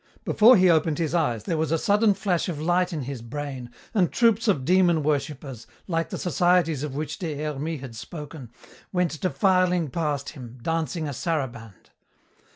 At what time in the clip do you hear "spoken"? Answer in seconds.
7.95-8.49